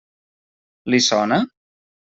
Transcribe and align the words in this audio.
Li 0.93 1.01
sona? 1.11 1.41